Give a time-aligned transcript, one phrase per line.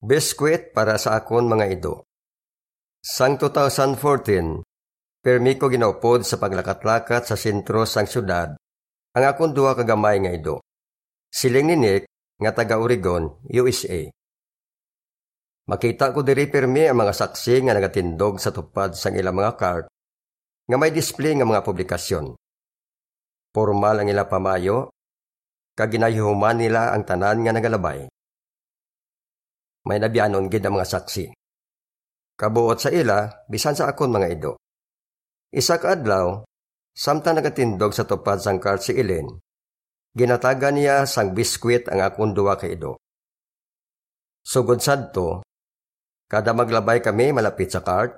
[0.00, 2.08] Biskwit para sa akon mga ido.
[3.04, 4.64] Sang 2014,
[5.20, 8.56] permi ko ginaupod sa paglakat-lakat sa sentro sang syudad
[9.12, 10.64] ang akon duha kagamay nga ido.
[11.28, 12.08] Siling ni Nick
[12.40, 14.08] nga taga Oregon, USA.
[15.68, 19.84] Makita ko diri permi ang mga saksi nga nagatindog sa tupad sang ilang mga cart
[20.64, 22.40] nga may display nga mga publikasyon.
[23.52, 24.88] Formal ang ila pamayo,
[25.76, 28.08] kag ginahihuman nila ang tanan nga nagalabay
[29.88, 31.24] may nabianon gid ang mga saksi.
[32.36, 34.52] Kabuot sa ila, bisan sa akon mga ido.
[35.52, 36.40] Isa ka adlaw,
[36.96, 39.28] samtang nagatindog sa tupad sang kart si Ellen,
[40.16, 42.96] ginataga niya sang biskwit ang akon duwa ka ido.
[44.40, 45.44] Sugod sadto,
[46.30, 48.16] kada maglabay kami malapit sa kart,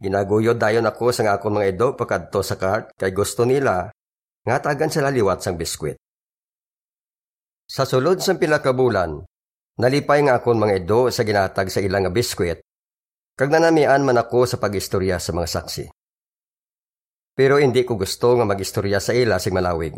[0.00, 3.92] ginaguyod dayon ako sa akon mga ido pagkadto sa kart kay gusto nila
[4.42, 5.98] nga tagan sila liwat sang biskwit.
[7.68, 9.22] Sa sulod sang pila ka bulan,
[9.80, 12.60] Nalipay nga akon mga edo sa ginatag sa ilang nga biskwit,
[13.32, 15.84] kag nanamian man ako sa pagistorya sa mga saksi.
[17.32, 19.96] Pero hindi ko gusto nga magistorya sa ila sig malawig.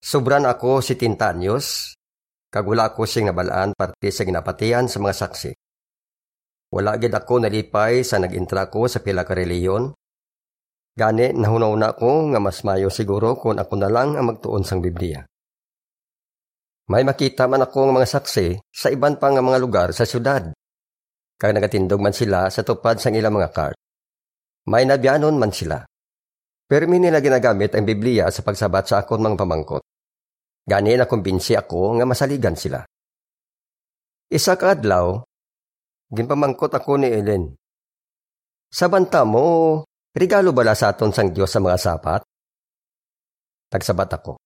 [0.00, 1.92] Sobran ako si Tintanyos,
[2.48, 5.50] kag wala ako sing nabalaan parte sa ginapatian sa mga saksi.
[6.72, 9.92] Wala gid ako nalipay sa nagintra ko sa pila ka reliyon.
[10.96, 14.80] Gani nahunaw na ko nga mas mayo siguro kung ako na lang ang magtuon sang
[14.80, 15.20] Biblia.
[16.84, 20.52] May makita man ako ng mga saksi sa iban pang mga lugar sa syudad.
[21.40, 23.76] Kag nagatindog man sila sa tupad sang ilang mga cart.
[24.68, 25.80] May nabianon man sila.
[26.68, 29.82] Pero nila ginagamit ang Biblia sa pagsabat sa akon mga pamangkot.
[30.64, 32.80] Gani na kumbinsi ako nga masaligan sila.
[34.32, 35.20] Isa ka adlaw,
[36.08, 37.52] ginpamangkot ako ni Ellen.
[38.72, 39.84] Sa banta mo,
[40.16, 42.20] regalo bala sa aton sang Dios sa mga sapat?
[43.68, 44.40] Tagsabat ako.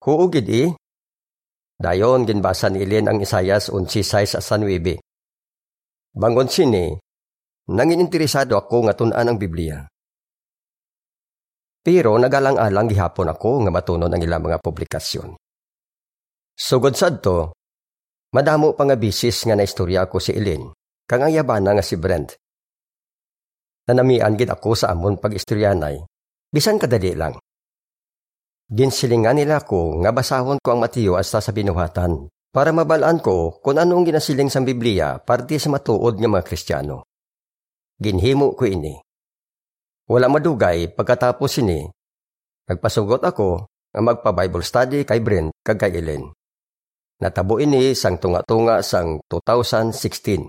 [0.00, 0.72] Huugid eh,
[1.78, 4.98] Dayon ginbasa ni Ilin ang Isayas 11.6 sa 9.
[6.10, 6.90] Bangon sini,
[7.70, 9.86] nangin interesado ako nga tunan ang Biblia.
[11.78, 15.38] Pero nagalang-alang gihapon ako nga matunon ang ilang mga publikasyon.
[16.58, 17.54] Sugod sadto,
[18.34, 20.74] madamo pa nga bisis nga naistorya ko si Ilin,
[21.06, 22.34] kang ang yabana nga si Brent.
[23.86, 26.02] Nanamian gid ako sa amon pag-istoryanay,
[26.50, 27.38] bisan kadali lang.
[28.68, 33.80] Ginsilingan nila ko nga basahon ko ang Matiyo hasta sa binuhatan para mabalaan ko kung
[33.80, 37.08] anong ginasiling sa Biblia parte sa matuod nga mga Kristiyano.
[37.96, 38.92] Ginhimo ko ini.
[40.12, 41.88] Wala madugay pagkatapos ini,
[42.68, 46.28] nagpasugot ako nga magpa-Bible study kay Brent kag kay Ellen.
[47.24, 50.44] Natabo ini sang tunga-tunga sang 2016.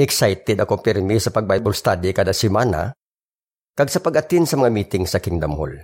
[0.00, 2.96] Excited ako pirmi sa pag-Bible study kada semana
[3.76, 5.76] kag sa pag-atin sa mga meeting sa Kingdom Hall.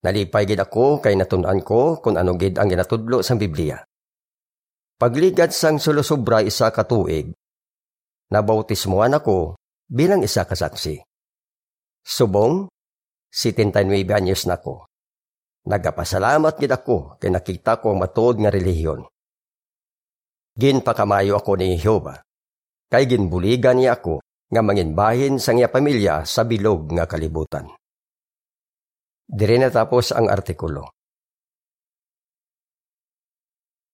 [0.00, 3.76] Nalipay gid ako kay natunan ko kung ano gid ang ginatudlo sa Biblia.
[4.96, 7.32] Pagligad sang sulusobra isa ka tuig,
[8.32, 11.00] nabautismuan ako bilang isa ka saksi.
[12.00, 12.68] Subong,
[13.28, 14.88] 79 anyos na ko.
[15.68, 19.04] Nagapasalamat gid ako kay nakita ko ang matuod nga relihiyon.
[20.56, 22.24] Ginpakamayo ako ni Jehova.
[22.88, 27.68] Kay ginbuligan niya ako nga manginbahin sa iya pamilya sa bilog nga kalibutan.
[29.30, 30.99] Dire natapos ang artikulo.